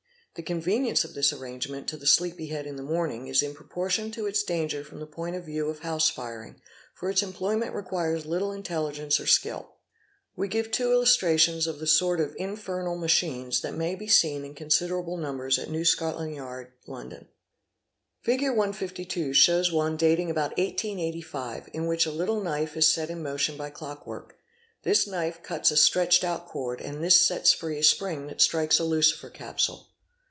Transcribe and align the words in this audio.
The 0.35 0.43
convenience 0.43 1.03
of 1.03 1.13
this 1.13 1.33
arrangement 1.33 1.89
to 1.89 1.97
the 1.97 2.07
sleepy 2.07 2.47
head 2.47 2.65
in 2.65 2.77
the 2.77 2.83
morning 2.83 3.27
is 3.27 3.43
in 3.43 3.53
proportion 3.53 4.11
to 4.11 4.27
its 4.27 4.43
danger 4.43 4.81
from 4.81 5.01
the 5.01 5.05
point 5.05 5.35
of 5.35 5.43
view 5.43 5.67
of 5.69 5.79
house 5.79 6.09
firing, 6.09 6.61
for 6.93 7.09
its 7.09 7.21
employment 7.21 7.75
requires 7.75 8.25
little 8.25 8.53
intelligence 8.53 9.19
or' 9.19 9.27
skill. 9.27 9.73
We 10.37 10.47
give 10.47 10.71
two 10.71 10.93
illustrations 10.93 11.67
of 11.67 11.79
the 11.79 11.85
sort 11.85 12.21
of 12.21 12.33
''infernal 12.37 12.97
machines" 12.97 13.57
Fig. 13.59 13.63
152. 13.63 13.67
that 13.73 13.77
may 13.77 13.93
be 13.93 14.07
seen 14.07 14.45
in 14.45 14.55
considerable 14.55 15.17
numbers 15.17 15.59
at 15.59 15.69
New 15.69 15.83
Scotland 15.83 16.33
Yard, 16.33 16.71
London. 16.87 17.27
Fig. 18.21 18.41
152 18.43 19.33
shows 19.33 19.69
one 19.69 19.97
dating 19.97 20.31
about 20.31 20.51
1885 20.51 21.67
in 21.73 21.87
which 21.87 22.05
a 22.05 22.09
little 22.11 22.39
knife 22.41 22.77
is 22.77 22.87
set 22.93 23.09
in 23.09 23.21
motion 23.21 23.57
by 23.57 23.69
clock 23.69 24.07
work; 24.07 24.37
this 24.83 25.05
knife 25.05 25.43
cuts 25.43 25.71
a 25.71 25.77
stretched 25.77 26.23
out 26.23 26.47
cord 26.47 26.79
and 26.79 27.03
this 27.03 27.21
sets 27.27 27.51
free 27.51 27.77
a 27.79 27.83
spring 27.83 28.27
that 28.27 28.39
strikes 28.41 28.79
a 28.79 28.85
lucifer 28.85 29.29
capsule. 29.29 29.89